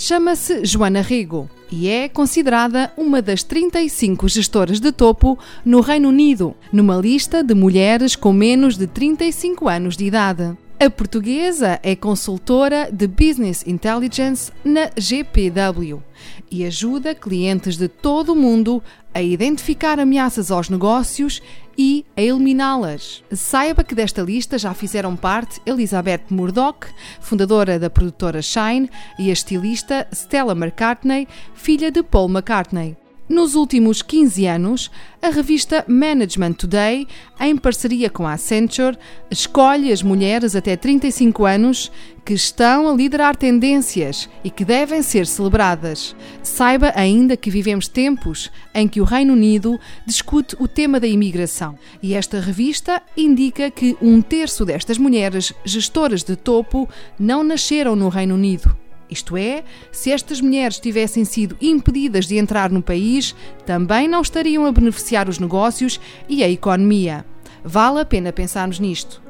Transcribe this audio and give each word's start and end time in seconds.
Chama-se 0.00 0.64
Joana 0.64 1.00
Rigo 1.00 1.50
e 1.72 1.88
é 1.88 2.08
considerada 2.08 2.92
uma 2.96 3.20
das 3.20 3.42
35 3.42 4.28
gestoras 4.28 4.78
de 4.78 4.92
topo 4.92 5.36
no 5.64 5.80
Reino 5.80 6.10
Unido, 6.10 6.54
numa 6.72 6.96
lista 6.96 7.42
de 7.42 7.52
mulheres 7.52 8.14
com 8.14 8.32
menos 8.32 8.78
de 8.78 8.86
35 8.86 9.68
anos 9.68 9.96
de 9.96 10.04
idade. 10.04 10.56
A 10.80 10.88
portuguesa 10.88 11.80
é 11.82 11.96
consultora 11.96 12.88
de 12.92 13.08
Business 13.08 13.66
Intelligence 13.66 14.52
na 14.64 14.88
GPW 14.96 16.00
e 16.48 16.64
ajuda 16.64 17.16
clientes 17.16 17.76
de 17.76 17.88
todo 17.88 18.32
o 18.32 18.36
mundo 18.36 18.80
a 19.12 19.20
identificar 19.20 19.98
ameaças 19.98 20.52
aos 20.52 20.68
negócios 20.68 21.42
e 21.76 22.06
a 22.16 22.22
eliminá-las. 22.22 23.24
Saiba 23.32 23.82
que 23.82 23.92
desta 23.92 24.22
lista 24.22 24.56
já 24.56 24.72
fizeram 24.72 25.16
parte 25.16 25.60
Elizabeth 25.66 26.26
Murdoch, 26.30 26.86
fundadora 27.20 27.76
da 27.76 27.90
produtora 27.90 28.40
Shine, 28.40 28.88
e 29.18 29.30
a 29.30 29.32
estilista 29.32 30.06
Stella 30.12 30.52
McCartney, 30.52 31.26
filha 31.54 31.90
de 31.90 32.04
Paul 32.04 32.28
McCartney. 32.28 32.96
Nos 33.28 33.54
últimos 33.54 34.00
15 34.00 34.46
anos, 34.46 34.90
a 35.20 35.28
revista 35.28 35.84
Management 35.86 36.54
Today, 36.54 37.06
em 37.38 37.54
parceria 37.58 38.08
com 38.08 38.26
a 38.26 38.32
Accenture, 38.32 38.96
escolhe 39.30 39.92
as 39.92 40.02
mulheres 40.02 40.56
até 40.56 40.74
35 40.76 41.44
anos 41.44 41.92
que 42.24 42.32
estão 42.32 42.88
a 42.88 42.94
liderar 42.94 43.36
tendências 43.36 44.30
e 44.42 44.48
que 44.50 44.64
devem 44.64 45.02
ser 45.02 45.26
celebradas. 45.26 46.16
Saiba 46.42 46.90
ainda 46.96 47.36
que 47.36 47.50
vivemos 47.50 47.86
tempos 47.86 48.50
em 48.74 48.88
que 48.88 49.00
o 49.00 49.04
Reino 49.04 49.34
Unido 49.34 49.78
discute 50.06 50.56
o 50.58 50.66
tema 50.66 50.98
da 50.98 51.06
imigração 51.06 51.78
e 52.02 52.14
esta 52.14 52.40
revista 52.40 53.02
indica 53.14 53.70
que 53.70 53.94
um 54.00 54.22
terço 54.22 54.64
destas 54.64 54.96
mulheres 54.96 55.52
gestoras 55.66 56.22
de 56.22 56.34
topo 56.34 56.88
não 57.18 57.44
nasceram 57.44 57.94
no 57.94 58.08
Reino 58.08 58.36
Unido. 58.36 58.87
Isto 59.10 59.36
é, 59.36 59.64
se 59.90 60.12
estas 60.12 60.40
mulheres 60.40 60.78
tivessem 60.78 61.24
sido 61.24 61.56
impedidas 61.60 62.26
de 62.26 62.36
entrar 62.36 62.70
no 62.70 62.82
país, 62.82 63.34
também 63.64 64.06
não 64.06 64.20
estariam 64.20 64.66
a 64.66 64.72
beneficiar 64.72 65.28
os 65.28 65.38
negócios 65.38 66.00
e 66.28 66.42
a 66.44 66.48
economia. 66.48 67.24
Vale 67.64 68.00
a 68.00 68.04
pena 68.04 68.32
pensarmos 68.32 68.78
nisto. 68.78 69.22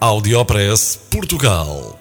Audiopress 0.00 1.08
Portugal. 1.10 1.98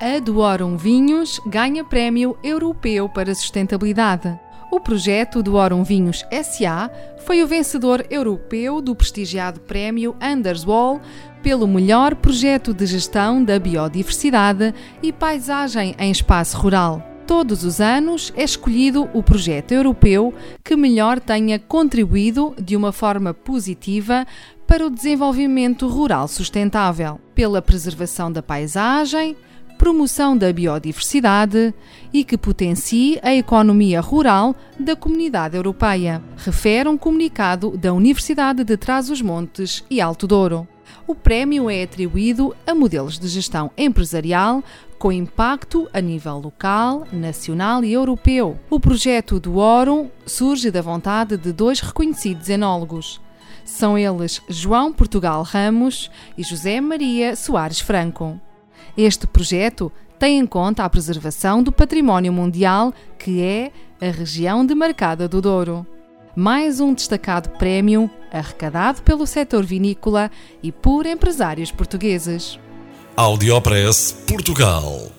A 0.00 0.20
Duorum 0.20 0.76
Vinhos 0.76 1.40
ganha 1.46 1.84
prémio 1.84 2.38
europeu 2.42 3.08
para 3.08 3.34
sustentabilidade. 3.34 4.38
O 4.70 4.80
projeto 4.80 5.42
Duorum 5.42 5.82
Vinhos 5.82 6.24
SA 6.42 6.90
foi 7.24 7.42
o 7.42 7.46
vencedor 7.46 8.06
europeu 8.10 8.80
do 8.80 8.94
prestigiado 8.94 9.60
prémio 9.60 10.14
Anders 10.20 10.64
Wall 10.64 11.00
pelo 11.42 11.66
melhor 11.66 12.14
projeto 12.14 12.74
de 12.74 12.86
gestão 12.86 13.42
da 13.42 13.58
biodiversidade 13.58 14.74
e 15.02 15.12
paisagem 15.12 15.94
em 15.98 16.10
espaço 16.10 16.56
rural. 16.58 17.02
Todos 17.26 17.62
os 17.62 17.80
anos 17.80 18.32
é 18.36 18.42
escolhido 18.42 19.08
o 19.12 19.22
projeto 19.22 19.72
europeu 19.72 20.32
que 20.64 20.74
melhor 20.74 21.20
tenha 21.20 21.58
contribuído 21.58 22.54
de 22.58 22.74
uma 22.74 22.90
forma 22.90 23.34
positiva 23.34 24.26
para 24.66 24.86
o 24.86 24.90
desenvolvimento 24.90 25.86
rural 25.88 26.26
sustentável, 26.26 27.20
pela 27.34 27.60
preservação 27.60 28.32
da 28.32 28.42
paisagem, 28.42 29.36
promoção 29.88 30.36
da 30.36 30.52
biodiversidade 30.52 31.72
e 32.12 32.22
que 32.22 32.36
potencie 32.36 33.18
a 33.22 33.34
economia 33.34 34.02
rural 34.02 34.54
da 34.78 34.94
comunidade 34.94 35.56
europeia, 35.56 36.22
refere 36.36 36.90
um 36.90 36.98
comunicado 36.98 37.70
da 37.74 37.94
Universidade 37.94 38.64
de 38.64 38.76
Trás-os-Montes 38.76 39.82
e 39.88 39.98
Alto 39.98 40.26
Douro. 40.26 40.68
O 41.06 41.14
prémio 41.14 41.70
é 41.70 41.82
atribuído 41.82 42.54
a 42.66 42.74
modelos 42.74 43.18
de 43.18 43.28
gestão 43.28 43.70
empresarial 43.78 44.62
com 44.98 45.10
impacto 45.10 45.88
a 45.90 46.02
nível 46.02 46.38
local, 46.38 47.08
nacional 47.10 47.82
e 47.82 47.90
europeu. 47.90 48.58
O 48.68 48.78
projeto 48.78 49.40
do 49.40 49.56
Orum 49.56 50.10
surge 50.26 50.70
da 50.70 50.82
vontade 50.82 51.38
de 51.38 51.50
dois 51.50 51.80
reconhecidos 51.80 52.50
enólogos. 52.50 53.22
São 53.64 53.96
eles 53.96 54.42
João 54.50 54.92
Portugal 54.92 55.42
Ramos 55.42 56.10
e 56.36 56.42
José 56.42 56.78
Maria 56.78 57.34
Soares 57.34 57.80
Franco. 57.80 58.38
Este 58.96 59.26
projeto 59.26 59.92
tem 60.18 60.38
em 60.38 60.46
conta 60.46 60.84
a 60.84 60.90
preservação 60.90 61.62
do 61.62 61.70
património 61.70 62.32
mundial, 62.32 62.92
que 63.18 63.40
é 63.42 63.70
a 64.00 64.10
região 64.10 64.66
demarcada 64.66 65.28
do 65.28 65.40
Douro. 65.40 65.86
Mais 66.34 66.80
um 66.80 66.94
destacado 66.94 67.50
prémio 67.50 68.10
arrecadado 68.32 69.02
pelo 69.02 69.26
setor 69.26 69.64
vinícola 69.64 70.30
e 70.62 70.70
por 70.70 71.06
empresários 71.06 71.70
portugueses. 71.70 72.58
Audiopress 73.16 74.12
Portugal. 74.28 75.10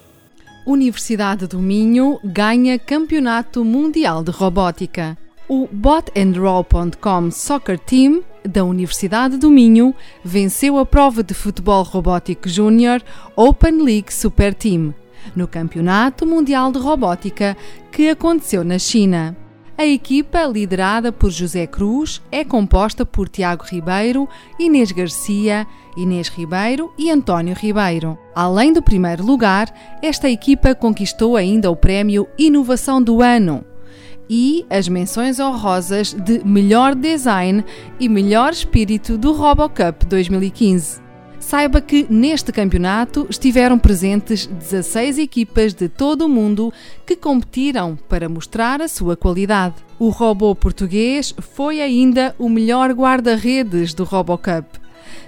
Universidade 0.66 1.48
do 1.48 1.60
Minho 1.60 2.20
ganha 2.24 2.78
Campeonato 2.78 3.66
Mundial 3.66 4.24
de 4.24 4.32
Robótica. 4.32 5.18
O 5.52 5.68
botandroll.com 5.72 7.32
Soccer 7.32 7.80
Team 7.80 8.22
da 8.48 8.64
Universidade 8.64 9.36
do 9.36 9.50
Minho 9.50 9.96
venceu 10.24 10.78
a 10.78 10.86
prova 10.86 11.24
de 11.24 11.34
futebol 11.34 11.82
robótico 11.82 12.48
júnior 12.48 13.02
Open 13.36 13.82
League 13.82 14.14
Super 14.14 14.54
Team 14.54 14.94
no 15.36 15.48
Campeonato 15.48 16.24
Mundial 16.24 16.72
de 16.72 16.78
Robótica 16.78 17.58
que 17.92 18.10
aconteceu 18.10 18.64
na 18.64 18.78
China. 18.78 19.36
A 19.76 19.88
equipa, 19.88 20.46
liderada 20.46 21.12
por 21.12 21.32
José 21.32 21.66
Cruz, 21.66 22.22
é 22.32 22.46
composta 22.46 23.04
por 23.04 23.28
Tiago 23.28 23.64
Ribeiro, 23.64 24.30
Inês 24.60 24.92
Garcia, 24.92 25.66
Inês 25.98 26.28
Ribeiro 26.28 26.94
e 26.96 27.10
António 27.10 27.56
Ribeiro. 27.56 28.20
Além 28.36 28.72
do 28.72 28.84
primeiro 28.84 29.26
lugar, 29.26 29.74
esta 30.00 30.30
equipa 30.30 30.76
conquistou 30.76 31.36
ainda 31.36 31.72
o 31.72 31.76
prémio 31.76 32.28
Inovação 32.38 33.02
do 33.02 33.24
Ano 33.24 33.66
e 34.30 34.66
as 34.70 34.88
menções 34.88 35.40
honrosas 35.40 36.14
de 36.14 36.46
Melhor 36.46 36.94
Design 36.94 37.66
e 38.00 38.08
Melhor 38.08 38.54
Espírito 38.54 39.18
do 39.18 39.34
RoboCup 39.34 40.06
2015. 40.06 41.02
Saiba 41.40 41.82
que 41.82 42.06
neste 42.10 42.52
campeonato 42.52 43.26
estiveram 43.30 43.80
presentes 43.80 44.46
16 44.46 45.18
equipas 45.18 45.74
de 45.74 45.90
todo 45.90 46.26
o 46.26 46.30
mundo 46.30 46.72
que 47.08 47.16
competiram 47.16 47.98
para 48.08 48.30
mostrar 48.30 48.82
a 48.82 48.88
sua 48.88 49.18
qualidade. 49.18 49.76
O 49.98 50.10
robô 50.10 50.54
português 50.54 51.34
foi 51.40 51.82
ainda 51.82 52.36
o 52.38 52.48
melhor 52.50 52.92
guarda-redes 52.92 53.94
do 53.94 54.04
RoboCup, 54.04 54.80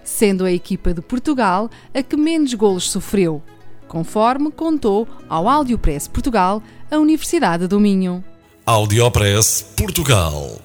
sendo 0.04 0.46
a 0.46 0.52
equipa 0.52 0.94
de 0.94 1.02
Portugal 1.02 1.70
a 1.94 2.04
que 2.04 2.18
menos 2.18 2.54
golos 2.54 2.92
sofreu, 2.92 3.42
conforme 3.88 4.52
contou 4.52 5.08
ao 5.28 5.50
Audiopress 5.50 6.08
Portugal 6.08 6.62
a 6.92 6.98
Universidade 6.98 7.68
do 7.68 7.80
Minho. 7.80 8.24
Audiopress 8.64 9.74
Portugal. 9.76 10.62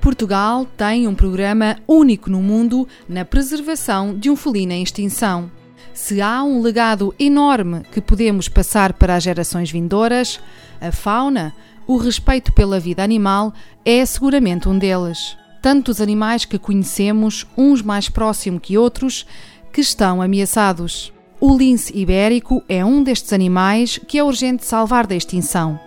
Portugal 0.00 0.64
tem 0.74 1.06
um 1.06 1.14
programa 1.14 1.76
único 1.86 2.30
no 2.30 2.40
mundo 2.40 2.88
na 3.06 3.26
preservação 3.26 4.18
de 4.18 4.30
um 4.30 4.36
felino 4.36 4.72
em 4.72 4.82
extinção. 4.82 5.50
Se 5.92 6.22
há 6.22 6.42
um 6.42 6.62
legado 6.62 7.14
enorme 7.18 7.82
que 7.92 8.00
podemos 8.00 8.48
passar 8.48 8.94
para 8.94 9.14
as 9.14 9.22
gerações 9.22 9.70
vindouras, 9.70 10.40
a 10.80 10.90
fauna, 10.90 11.54
o 11.86 11.98
respeito 11.98 12.54
pela 12.54 12.80
vida 12.80 13.04
animal 13.04 13.52
é 13.84 14.04
seguramente 14.06 14.66
um 14.66 14.78
deles. 14.78 15.36
Tantos 15.60 16.00
animais 16.00 16.46
que 16.46 16.58
conhecemos, 16.58 17.46
uns 17.56 17.82
mais 17.82 18.08
próximos 18.08 18.62
que 18.62 18.78
outros, 18.78 19.26
que 19.70 19.82
estão 19.82 20.22
ameaçados. 20.22 21.12
O 21.38 21.54
lince 21.54 21.94
ibérico 21.94 22.64
é 22.66 22.82
um 22.82 23.02
destes 23.02 23.34
animais 23.34 24.00
que 24.08 24.18
é 24.18 24.24
urgente 24.24 24.64
salvar 24.64 25.06
da 25.06 25.14
extinção. 25.14 25.78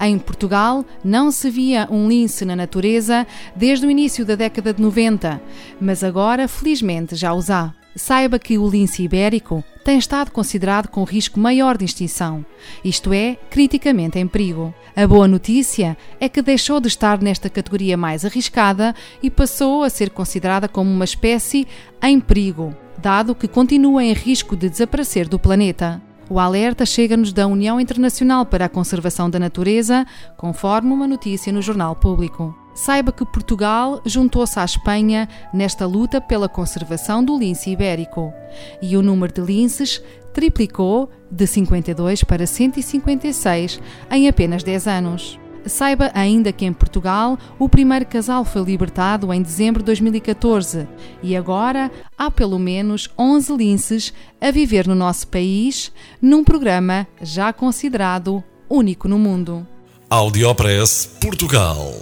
Em 0.00 0.18
Portugal, 0.18 0.84
não 1.04 1.30
se 1.30 1.50
via 1.50 1.88
um 1.90 2.08
lince 2.08 2.44
na 2.44 2.56
natureza 2.56 3.26
desde 3.54 3.86
o 3.86 3.90
início 3.90 4.24
da 4.24 4.34
década 4.34 4.72
de 4.72 4.82
90, 4.82 5.40
mas 5.80 6.04
agora, 6.04 6.48
felizmente, 6.48 7.14
já 7.16 7.32
os 7.32 7.50
há. 7.50 7.72
Saiba 7.94 8.38
que 8.38 8.58
o 8.58 8.68
lince 8.68 9.02
ibérico 9.02 9.64
tem 9.82 9.98
estado 9.98 10.30
considerado 10.30 10.88
com 10.88 11.04
risco 11.04 11.40
maior 11.40 11.78
de 11.78 11.84
extinção, 11.84 12.44
isto 12.84 13.12
é, 13.12 13.38
criticamente 13.48 14.18
em 14.18 14.26
perigo. 14.26 14.74
A 14.94 15.06
boa 15.06 15.28
notícia 15.28 15.96
é 16.20 16.28
que 16.28 16.42
deixou 16.42 16.80
de 16.80 16.88
estar 16.88 17.22
nesta 17.22 17.48
categoria 17.48 17.96
mais 17.96 18.24
arriscada 18.24 18.94
e 19.22 19.30
passou 19.30 19.82
a 19.82 19.88
ser 19.88 20.10
considerada 20.10 20.68
como 20.68 20.90
uma 20.90 21.04
espécie 21.04 21.66
em 22.02 22.20
perigo. 22.20 22.74
dado 22.98 23.34
que 23.34 23.46
continua 23.46 24.02
em 24.02 24.12
risco 24.12 24.56
de 24.56 24.68
desaparecer 24.68 25.28
do 25.28 25.38
planeta. 25.38 26.02
O 26.28 26.40
alerta 26.40 26.84
chega-nos 26.84 27.32
da 27.32 27.46
União 27.46 27.80
Internacional 27.80 28.44
para 28.44 28.64
a 28.64 28.68
Conservação 28.68 29.30
da 29.30 29.38
Natureza, 29.38 30.04
conforme 30.36 30.92
uma 30.92 31.06
notícia 31.06 31.52
no 31.52 31.62
Jornal 31.62 31.94
Público. 31.94 32.52
Saiba 32.74 33.12
que 33.12 33.24
Portugal 33.24 34.02
juntou-se 34.04 34.58
à 34.58 34.64
Espanha 34.64 35.28
nesta 35.54 35.86
luta 35.86 36.20
pela 36.20 36.48
conservação 36.48 37.24
do 37.24 37.38
lince 37.38 37.70
ibérico 37.70 38.34
e 38.82 38.96
o 38.96 39.02
número 39.02 39.32
de 39.32 39.40
linces 39.40 40.02
triplicou 40.34 41.08
de 41.30 41.46
52 41.46 42.24
para 42.24 42.46
156 42.46 43.80
em 44.10 44.28
apenas 44.28 44.62
10 44.62 44.88
anos. 44.88 45.45
Saiba 45.66 46.12
ainda 46.14 46.52
que 46.52 46.64
em 46.64 46.72
Portugal 46.72 47.36
o 47.58 47.68
primeiro 47.68 48.06
casal 48.06 48.44
foi 48.44 48.62
libertado 48.62 49.32
em 49.32 49.42
dezembro 49.42 49.82
de 49.82 49.86
2014 49.86 50.86
e 51.22 51.36
agora 51.36 51.90
há 52.16 52.30
pelo 52.30 52.58
menos 52.58 53.10
11 53.18 53.56
linces 53.56 54.14
a 54.40 54.50
viver 54.52 54.86
no 54.86 54.94
nosso 54.94 55.26
país, 55.26 55.92
num 56.22 56.44
programa 56.44 57.06
já 57.20 57.52
considerado 57.52 58.44
único 58.70 59.08
no 59.08 59.18
mundo. 59.18 59.66
Audiopress 60.08 61.18
Portugal. 61.20 61.96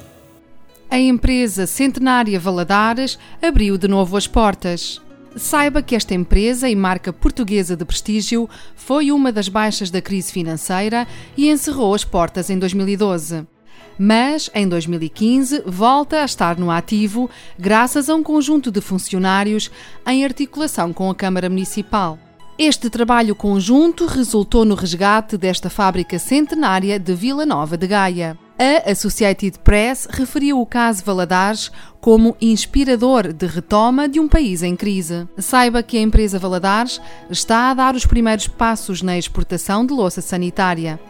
A 0.90 0.98
empresa 0.98 1.66
centenária 1.66 2.38
Valadares 2.38 3.18
abriu 3.40 3.78
de 3.78 3.88
novo 3.88 4.16
as 4.16 4.26
portas. 4.26 5.00
Saiba 5.36 5.82
que 5.82 5.96
esta 5.96 6.14
empresa 6.14 6.68
e 6.68 6.76
marca 6.76 7.12
portuguesa 7.12 7.74
de 7.74 7.84
prestígio 7.84 8.48
foi 8.76 9.10
uma 9.10 9.32
das 9.32 9.48
baixas 9.48 9.90
da 9.90 10.02
crise 10.02 10.30
financeira 10.30 11.08
e 11.36 11.50
encerrou 11.50 11.94
as 11.94 12.04
portas 12.04 12.50
em 12.50 12.58
2012 12.58 13.53
mas 13.98 14.50
em 14.54 14.68
2015 14.68 15.62
volta 15.66 16.22
a 16.22 16.24
estar 16.24 16.58
no 16.58 16.70
ativo 16.70 17.28
graças 17.58 18.08
a 18.08 18.14
um 18.14 18.22
conjunto 18.22 18.70
de 18.70 18.80
funcionários 18.80 19.70
em 20.06 20.24
articulação 20.24 20.92
com 20.92 21.10
a 21.10 21.14
Câmara 21.14 21.48
Municipal. 21.48 22.18
Este 22.56 22.88
trabalho 22.88 23.34
conjunto 23.34 24.06
resultou 24.06 24.64
no 24.64 24.76
resgate 24.76 25.36
desta 25.36 25.68
fábrica 25.68 26.20
centenária 26.20 27.00
de 27.00 27.12
Vila 27.12 27.44
Nova 27.44 27.76
de 27.76 27.88
Gaia. 27.88 28.38
A 28.56 28.92
Associated 28.92 29.58
Press 29.58 30.06
referiu 30.08 30.60
o 30.60 30.66
caso 30.66 31.04
Valadares 31.04 31.72
como 32.00 32.36
inspirador 32.40 33.32
de 33.32 33.46
retoma 33.46 34.08
de 34.08 34.20
um 34.20 34.28
país 34.28 34.62
em 34.62 34.76
crise. 34.76 35.26
Saiba 35.36 35.82
que 35.82 35.96
a 35.96 36.00
empresa 36.00 36.38
Valadares 36.38 37.00
está 37.28 37.70
a 37.70 37.74
dar 37.74 37.96
os 37.96 38.06
primeiros 38.06 38.46
passos 38.46 39.02
na 39.02 39.18
exportação 39.18 39.84
de 39.84 39.92
louça 39.92 40.20
sanitária 40.20 41.00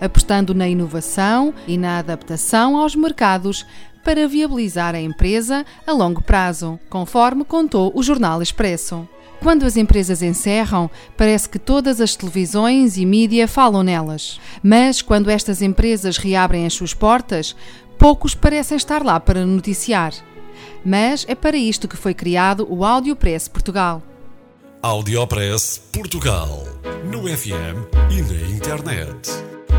apostando 0.00 0.54
na 0.54 0.68
inovação 0.68 1.54
e 1.66 1.76
na 1.78 1.98
adaptação 1.98 2.76
aos 2.76 2.94
mercados 2.94 3.64
para 4.04 4.26
viabilizar 4.26 4.94
a 4.94 5.00
empresa 5.00 5.66
a 5.86 5.92
longo 5.92 6.22
prazo, 6.22 6.78
conforme 6.88 7.44
contou 7.44 7.92
o 7.94 8.02
Jornal 8.02 8.40
Expresso. 8.40 9.06
Quando 9.40 9.64
as 9.64 9.76
empresas 9.76 10.20
encerram, 10.22 10.90
parece 11.16 11.48
que 11.48 11.58
todas 11.58 12.00
as 12.00 12.16
televisões 12.16 12.96
e 12.96 13.06
mídia 13.06 13.46
falam 13.46 13.82
nelas. 13.82 14.40
Mas 14.62 15.00
quando 15.00 15.30
estas 15.30 15.62
empresas 15.62 16.16
reabrem 16.16 16.66
as 16.66 16.74
suas 16.74 16.92
portas, 16.92 17.54
poucos 17.96 18.34
parecem 18.34 18.76
estar 18.76 19.04
lá 19.04 19.20
para 19.20 19.46
noticiar. 19.46 20.12
Mas 20.84 21.24
é 21.28 21.34
para 21.34 21.56
isto 21.56 21.86
que 21.86 21.96
foi 21.96 22.14
criado 22.14 22.66
o 22.68 22.84
Audiopress 22.84 23.46
Portugal. 23.46 24.02
Audiopress 24.82 25.82
Portugal. 25.92 26.64
No 27.04 27.22
FM 27.28 27.86
e 28.10 28.22
na 28.22 28.56
internet 28.56 29.47